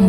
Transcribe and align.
Les 0.00 0.04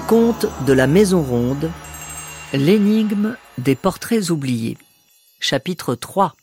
contes 0.00 0.46
de 0.66 0.72
la 0.74 0.86
Maison 0.86 1.22
Ronde, 1.22 1.70
l'énigme 2.52 3.36
des 3.56 3.74
portraits 3.74 4.28
oubliés. 4.28 4.76
Chapitre 5.40 5.94
3 5.94 6.36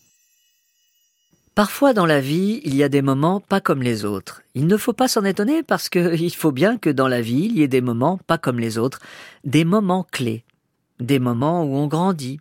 Parfois 1.53 1.93
dans 1.93 2.07
la 2.07 2.21
vie, 2.21 2.59
il 2.63 2.75
y 2.75 2.81
a 2.81 2.89
des 2.89 3.03
moments 3.03 3.39
pas 3.39 3.61
comme 3.61 3.83
les 3.83 4.03
autres. 4.03 4.41
Il 4.55 4.65
ne 4.65 4.77
faut 4.77 4.93
pas 4.93 5.07
s'en 5.07 5.23
étonner 5.23 5.61
parce 5.61 5.89
qu'il 5.89 6.33
faut 6.35 6.51
bien 6.51 6.79
que 6.79 6.89
dans 6.89 7.07
la 7.07 7.21
vie, 7.21 7.45
il 7.51 7.59
y 7.59 7.61
ait 7.61 7.67
des 7.67 7.81
moments 7.81 8.17
pas 8.25 8.39
comme 8.39 8.59
les 8.59 8.79
autres, 8.79 8.99
des 9.43 9.63
moments 9.63 10.07
clés, 10.11 10.43
des 10.99 11.19
moments 11.19 11.63
où 11.63 11.75
on 11.75 11.87
grandit. 11.87 12.39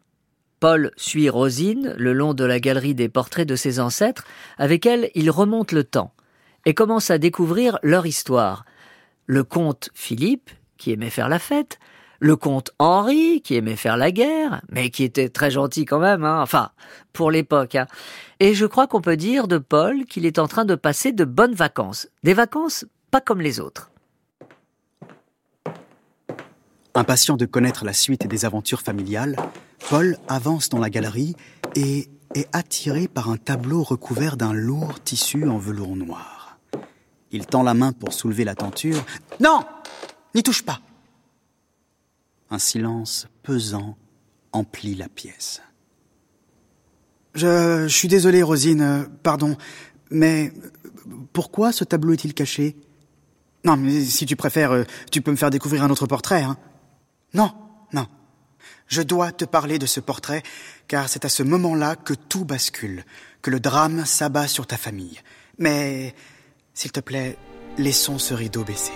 Paul 0.61 0.91
suit 0.97 1.29
Rosine 1.29 1.95
le 1.97 2.13
long 2.13 2.35
de 2.35 2.45
la 2.45 2.59
galerie 2.59 2.95
des 2.95 3.09
portraits 3.09 3.49
de 3.49 3.57
ses 3.57 3.79
ancêtres, 3.79 4.25
avec 4.59 4.87
elle 4.87 5.11
il 5.15 5.31
remonte 5.31 5.73
le 5.73 5.85
temps 5.85 6.13
et 6.67 6.75
commence 6.75 7.11
à 7.11 7.19
découvrir 7.19 7.79
leur 7.83 8.07
histoire. 8.07 8.65
Le 9.27 9.45
comte 9.45 9.91
Philippe, 9.95 10.51
qui 10.77 10.93
aimait 10.93 11.11
faire 11.11 11.29
la 11.29 11.39
fête, 11.39 11.79
le 12.21 12.35
comte 12.35 12.73
Henri, 12.79 13.43
qui 13.43 13.55
aimait 13.55 13.77
faire 13.77 13.97
la 13.97 14.11
guerre, 14.11 14.61
mais 14.71 14.91
qui 14.91 15.05
était 15.05 15.29
très 15.29 15.51
gentil 15.51 15.85
quand 15.85 16.01
même, 16.01 16.25
hein, 16.25 16.43
enfin, 16.43 16.71
pour 17.13 17.31
l'époque. 17.31 17.77
Hein. 17.77 17.87
Et 18.41 18.55
je 18.55 18.67
crois 18.67 18.87
qu'on 18.89 19.01
peut 19.01 19.17
dire 19.17 19.47
de 19.47 19.59
Paul 19.59 20.05
qu'il 20.05 20.27
est 20.27 20.39
en 20.39 20.49
train 20.49 20.65
de 20.65 20.75
passer 20.75 21.13
de 21.13 21.25
bonnes 21.25 21.55
vacances. 21.55 22.09
Des 22.25 22.35
vacances 22.35 22.85
pas 23.11 23.21
comme 23.21 23.41
les 23.41 23.61
autres. 23.61 23.91
Impatient 26.99 27.37
de 27.37 27.47
connaître 27.47 27.85
la 27.85 27.93
suite 27.93 28.27
des 28.27 28.45
aventures 28.45 28.83
familiales, 28.83 29.37
Paul 29.89 30.19
avance 30.27 30.69
dans 30.69 30.81
la 30.81 30.91
galerie 30.91 31.37
et 31.77 32.09
est 32.35 32.49
attiré 32.53 33.07
par 33.07 33.31
un 33.31 33.37
tableau 33.37 33.85
recouvert 33.85 34.37
d'un 34.37 34.53
lourd 34.53 34.99
tissu 34.99 35.49
en 35.49 35.59
velours 35.59 35.95
noir. 35.95 36.59
Il 37.31 37.47
tend 37.47 37.63
la 37.63 37.75
main 37.75 37.93
pour 37.93 38.13
soulever 38.13 38.43
la 38.43 38.57
tenture. 38.57 39.05
Non 39.39 39.61
N'y 40.35 40.43
touche 40.43 40.65
pas 40.65 40.81
un 42.51 42.59
silence 42.59 43.29
pesant 43.45 43.97
emplit 44.51 44.97
la 44.97 45.09
pièce. 45.09 45.63
Je, 47.35 47.87
suis 47.87 48.09
désolé, 48.09 48.43
Rosine, 48.43 49.07
pardon, 49.23 49.57
mais 50.11 50.53
pourquoi 51.33 51.71
ce 51.71 51.85
tableau 51.85 52.15
est-il 52.15 52.35
caché? 52.35 52.75
Non, 53.65 53.77
mais 53.77 54.03
si 54.03 54.27
tu 54.27 54.35
préfères, 54.35 54.73
euh, 54.73 54.85
tu 55.13 55.21
peux 55.21 55.31
me 55.31 55.37
faire 55.37 55.51
découvrir 55.51 55.85
un 55.85 55.91
autre 55.91 56.07
portrait, 56.07 56.43
hein 56.43 56.57
Non, 57.35 57.53
non. 57.93 58.07
Je 58.87 59.03
dois 59.03 59.33
te 59.33 59.45
parler 59.45 59.79
de 59.79 59.87
ce 59.87 60.01
portrait, 60.01 60.43
car 60.87 61.09
c'est 61.09 61.25
à 61.25 61.29
ce 61.29 61.43
moment-là 61.43 61.95
que 61.97 62.15
tout 62.15 62.45
bascule, 62.45 63.05
que 63.43 63.51
le 63.51 63.61
drame 63.61 64.07
s'abat 64.07 64.49
sur 64.49 64.67
ta 64.67 64.77
famille. 64.77 65.21
Mais, 65.59 66.15
s'il 66.73 66.93
te 66.93 67.01
plaît, 67.01 67.37
laissons 67.77 68.19
ce 68.19 68.33
rideau 68.35 68.65
baissé. 68.65 68.93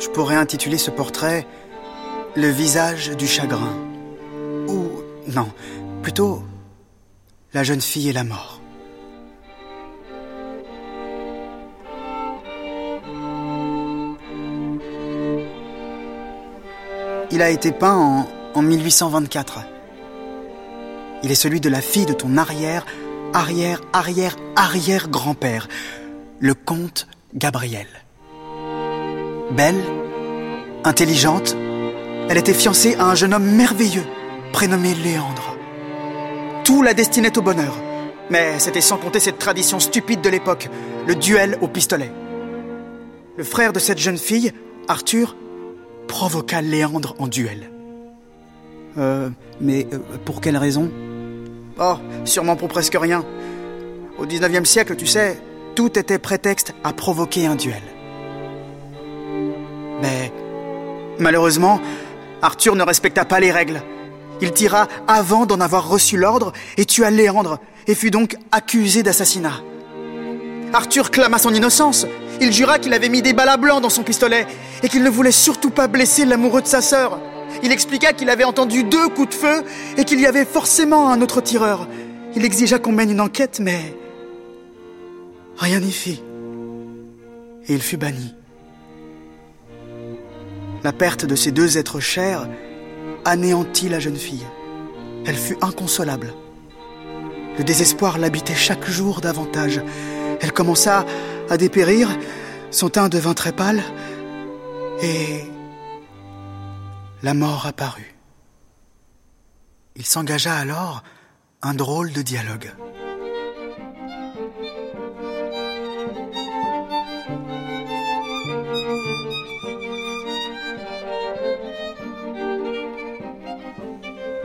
Je 0.00 0.08
pourrais 0.08 0.36
intituler 0.36 0.78
ce 0.78 0.90
portrait 0.90 1.46
Le 2.34 2.48
visage 2.48 3.10
du 3.10 3.26
chagrin. 3.26 3.76
Ou, 4.68 5.02
non, 5.28 5.52
plutôt 6.02 6.42
La 7.52 7.64
jeune 7.64 7.80
fille 7.80 8.08
et 8.08 8.12
la 8.12 8.22
mort. 8.22 8.60
Il 17.32 17.42
a 17.42 17.50
été 17.50 17.72
peint 17.72 17.96
en, 17.96 18.28
en 18.54 18.62
1824. 18.62 19.60
Il 21.24 21.32
est 21.32 21.34
celui 21.34 21.60
de 21.60 21.68
la 21.68 21.80
fille 21.80 22.06
de 22.06 22.12
ton 22.12 22.36
arrière, 22.36 22.86
arrière, 23.34 23.80
arrière, 23.92 24.36
arrière 24.54 25.08
grand-père, 25.08 25.66
le 26.38 26.54
comte 26.54 27.08
Gabriel. 27.34 27.88
Belle, 29.50 29.82
intelligente, 30.84 31.56
elle 32.28 32.38
était 32.38 32.54
fiancée 32.54 32.94
à 32.94 33.06
un 33.06 33.16
jeune 33.16 33.34
homme 33.34 33.50
merveilleux, 33.56 34.06
prénommé 34.52 34.94
Léandre. 34.94 35.49
Tout 36.70 36.82
la 36.82 36.94
destinait 36.94 37.36
au 37.36 37.42
bonheur, 37.42 37.76
mais 38.30 38.60
c'était 38.60 38.80
sans 38.80 38.96
compter 38.96 39.18
cette 39.18 39.38
tradition 39.38 39.80
stupide 39.80 40.20
de 40.20 40.28
l'époque, 40.28 40.68
le 41.04 41.16
duel 41.16 41.58
au 41.62 41.66
pistolet. 41.66 42.12
Le 43.36 43.42
frère 43.42 43.72
de 43.72 43.80
cette 43.80 43.98
jeune 43.98 44.16
fille, 44.16 44.52
Arthur, 44.86 45.36
provoqua 46.06 46.62
Léandre 46.62 47.16
en 47.18 47.26
duel. 47.26 47.72
Euh, 48.98 49.30
mais 49.60 49.88
euh, 49.92 49.98
pour 50.24 50.40
quelle 50.40 50.56
raison? 50.56 50.92
Oh, 51.80 51.96
sûrement 52.24 52.54
pour 52.54 52.68
presque 52.68 52.96
rien. 52.96 53.24
Au 54.16 54.24
19e 54.24 54.64
siècle, 54.64 54.94
tu 54.94 55.08
sais, 55.08 55.40
tout 55.74 55.98
était 55.98 56.20
prétexte 56.20 56.72
à 56.84 56.92
provoquer 56.92 57.48
un 57.48 57.56
duel. 57.56 57.82
Mais 60.00 60.32
malheureusement, 61.18 61.80
Arthur 62.42 62.76
ne 62.76 62.84
respecta 62.84 63.24
pas 63.24 63.40
les 63.40 63.50
règles. 63.50 63.82
Il 64.42 64.52
tira 64.52 64.88
avant 65.06 65.46
d'en 65.46 65.60
avoir 65.60 65.88
reçu 65.88 66.16
l'ordre 66.16 66.52
et 66.76 66.84
tua 66.84 67.10
Léandre 67.10 67.58
et 67.86 67.94
fut 67.94 68.10
donc 68.10 68.36
accusé 68.52 69.02
d'assassinat. 69.02 69.60
Arthur 70.72 71.10
clama 71.10 71.38
son 71.38 71.52
innocence. 71.52 72.06
Il 72.40 72.52
jura 72.52 72.78
qu'il 72.78 72.94
avait 72.94 73.08
mis 73.08 73.22
des 73.22 73.32
balles 73.32 73.48
à 73.48 73.56
dans 73.56 73.90
son 73.90 74.02
pistolet 74.02 74.46
et 74.82 74.88
qu'il 74.88 75.02
ne 75.02 75.10
voulait 75.10 75.32
surtout 75.32 75.70
pas 75.70 75.88
blesser 75.88 76.24
l'amoureux 76.24 76.62
de 76.62 76.66
sa 76.66 76.80
sœur. 76.80 77.18
Il 77.62 77.72
expliqua 77.72 78.12
qu'il 78.12 78.30
avait 78.30 78.44
entendu 78.44 78.84
deux 78.84 79.08
coups 79.08 79.30
de 79.30 79.34
feu 79.34 79.64
et 79.96 80.04
qu'il 80.04 80.20
y 80.20 80.26
avait 80.26 80.44
forcément 80.44 81.10
un 81.10 81.20
autre 81.20 81.40
tireur. 81.40 81.88
Il 82.36 82.44
exigea 82.44 82.78
qu'on 82.78 82.92
mène 82.92 83.10
une 83.10 83.20
enquête, 83.20 83.58
mais 83.60 83.96
rien 85.58 85.80
n'y 85.80 85.92
fit. 85.92 86.22
Et 87.66 87.74
il 87.74 87.82
fut 87.82 87.96
banni. 87.96 88.34
La 90.82 90.92
perte 90.92 91.26
de 91.26 91.34
ces 91.34 91.50
deux 91.50 91.76
êtres 91.76 92.00
chers 92.00 92.48
anéantit 93.24 93.88
la 93.88 94.00
jeune 94.00 94.16
fille. 94.16 94.46
Elle 95.26 95.36
fut 95.36 95.56
inconsolable. 95.60 96.34
Le 97.58 97.64
désespoir 97.64 98.18
l'habitait 98.18 98.54
chaque 98.54 98.88
jour 98.88 99.20
davantage. 99.20 99.82
Elle 100.40 100.52
commença 100.52 101.04
à 101.48 101.56
dépérir, 101.56 102.08
son 102.70 102.88
teint 102.88 103.08
devint 103.08 103.34
très 103.34 103.52
pâle, 103.52 103.82
et 105.02 105.44
la 107.22 107.34
mort 107.34 107.66
apparut. 107.66 108.14
Il 109.96 110.06
s'engagea 110.06 110.54
alors 110.54 111.02
un 111.62 111.74
drôle 111.74 112.12
de 112.12 112.22
dialogue. 112.22 112.72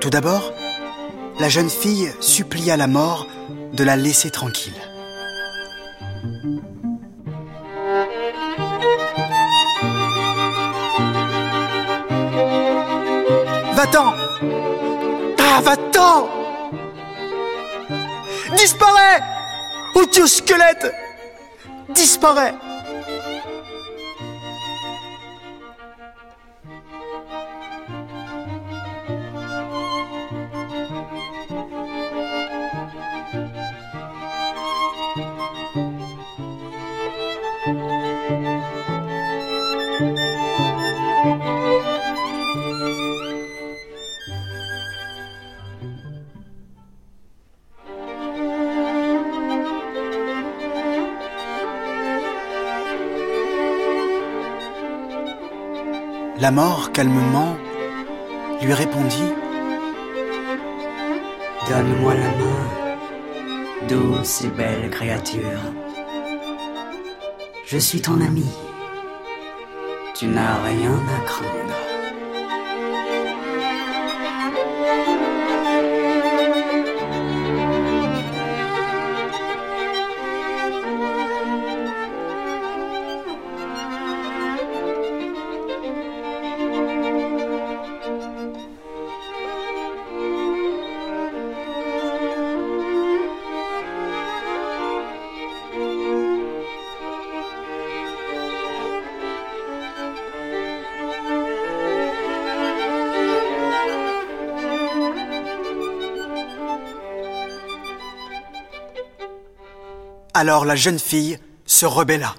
Tout 0.05 0.11
d'abord, 0.11 0.53
la 1.39 1.49
jeune 1.49 1.67
fille 1.67 2.13
supplia 2.19 2.77
la 2.77 2.85
mort 2.85 3.25
de 3.73 3.83
la 3.83 3.95
laisser 3.95 4.29
tranquille. 4.29 4.71
Va-t'en. 13.73 14.13
Ah, 15.39 15.61
va-t'en. 15.61 16.29
Disparais 18.55 19.23
tu 20.11 20.27
squelette. 20.27 20.93
Disparais 21.89 22.53
La 56.37 56.51
mort, 56.51 56.91
calmement, 56.91 57.55
lui 58.61 58.73
répondit 58.73 59.31
Donne-moi 61.69 62.13
la 62.13 62.29
main, 62.29 63.87
douce 63.87 64.43
et 64.43 64.49
belle 64.49 64.89
créature. 64.89 65.61
Je 67.65 67.77
suis 67.77 68.01
ton 68.01 68.19
ami. 68.19 68.45
Tu 70.13 70.27
n'as 70.27 70.61
rien 70.61 70.91
à 70.91 71.25
craindre. 71.25 71.84
Alors 110.37 110.65
la 110.65 110.75
jeune 110.75 110.99
fille 110.99 111.39
se 111.65 111.85
rebella. 111.85 112.35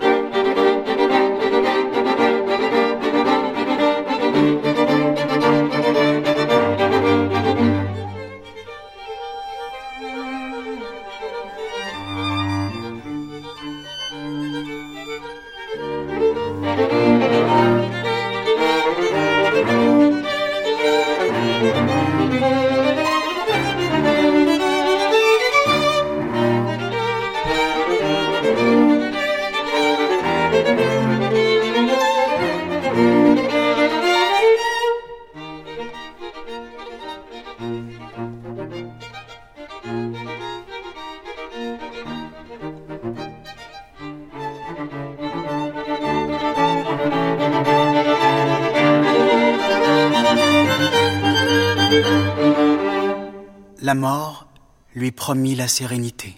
La 53.87 53.95
mort 53.95 54.49
lui 54.97 55.13
promit 55.13 55.55
la 55.55 55.69
sérénité. 55.69 56.35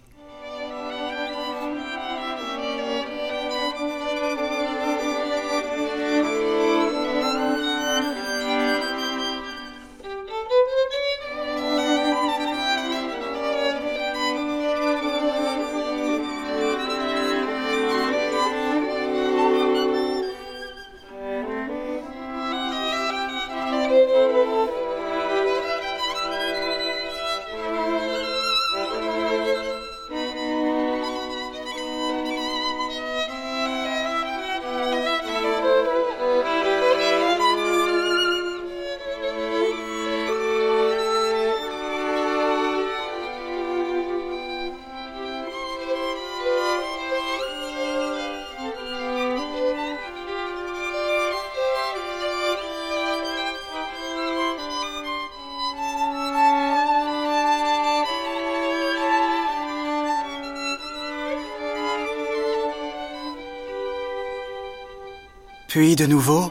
Puis 65.69 65.97
de 65.97 66.07
nouveau, 66.07 66.51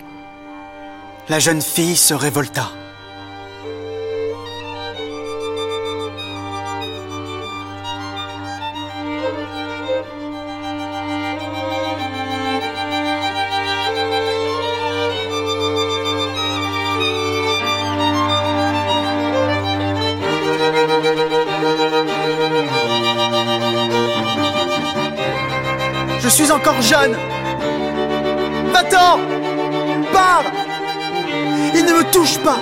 la 1.27 1.39
jeune 1.39 1.59
fille 1.59 1.95
se 1.95 2.13
révolta. 2.13 2.69
Je 26.19 26.29
suis 26.29 26.51
encore 26.51 26.79
jeune 26.83 27.17
Il 31.73 31.85
ne 31.85 31.93
me 31.93 32.11
touche 32.11 32.37
pas 32.39 32.59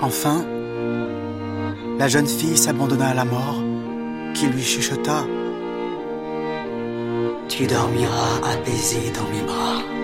Enfin, 0.00 0.44
la 1.98 2.08
jeune 2.08 2.26
fille 2.26 2.56
s'abandonna 2.56 3.08
à 3.08 3.14
la 3.14 3.24
mort, 3.24 3.62
qui 4.34 4.46
lui 4.46 4.62
chuchota⁇ 4.62 5.22
Tu 7.48 7.66
dormiras 7.66 8.40
apaisé 8.52 9.10
dans 9.14 9.28
mes 9.34 9.42
bras⁇ 9.42 9.80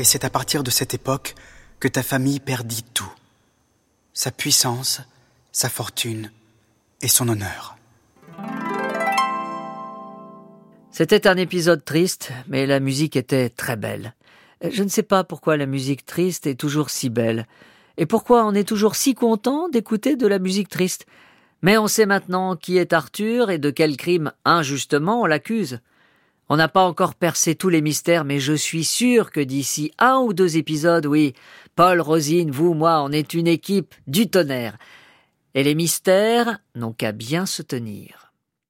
Et 0.00 0.04
c'est 0.04 0.24
à 0.24 0.30
partir 0.30 0.62
de 0.62 0.70
cette 0.70 0.94
époque 0.94 1.34
que 1.78 1.86
ta 1.86 2.02
famille 2.02 2.40
perdit 2.40 2.84
tout. 2.94 3.12
Sa 4.14 4.30
puissance, 4.30 5.02
sa 5.52 5.68
fortune 5.68 6.32
et 7.02 7.08
son 7.08 7.28
honneur. 7.28 7.76
C'était 10.90 11.26
un 11.26 11.36
épisode 11.36 11.84
triste, 11.84 12.32
mais 12.48 12.64
la 12.64 12.80
musique 12.80 13.14
était 13.14 13.50
très 13.50 13.76
belle. 13.76 14.14
Je 14.66 14.82
ne 14.82 14.88
sais 14.88 15.02
pas 15.02 15.22
pourquoi 15.22 15.58
la 15.58 15.66
musique 15.66 16.06
triste 16.06 16.46
est 16.46 16.54
toujours 16.54 16.88
si 16.88 17.10
belle, 17.10 17.46
et 17.98 18.06
pourquoi 18.06 18.46
on 18.46 18.54
est 18.54 18.66
toujours 18.66 18.96
si 18.96 19.14
content 19.14 19.68
d'écouter 19.68 20.16
de 20.16 20.26
la 20.26 20.38
musique 20.38 20.70
triste. 20.70 21.04
Mais 21.60 21.76
on 21.76 21.88
sait 21.88 22.06
maintenant 22.06 22.56
qui 22.56 22.78
est 22.78 22.94
Arthur 22.94 23.50
et 23.50 23.58
de 23.58 23.68
quel 23.68 23.98
crime 23.98 24.32
injustement 24.46 25.20
on 25.20 25.26
l'accuse. 25.26 25.80
On 26.52 26.56
n'a 26.56 26.66
pas 26.66 26.82
encore 26.82 27.14
percé 27.14 27.54
tous 27.54 27.68
les 27.68 27.80
mystères, 27.80 28.24
mais 28.24 28.40
je 28.40 28.54
suis 28.54 28.84
sûr 28.84 29.30
que 29.30 29.38
d'ici 29.38 29.92
un 30.00 30.18
ou 30.18 30.34
deux 30.34 30.56
épisodes, 30.56 31.06
oui, 31.06 31.32
Paul, 31.76 32.00
Rosine, 32.00 32.50
vous, 32.50 32.74
moi, 32.74 33.02
on 33.04 33.12
est 33.12 33.34
une 33.34 33.46
équipe 33.46 33.94
du 34.08 34.28
tonnerre. 34.28 34.76
Et 35.54 35.62
les 35.62 35.76
mystères 35.76 36.58
n'ont 36.74 36.92
qu'à 36.92 37.12
bien 37.12 37.46
se 37.46 37.62
tenir. 37.62 38.29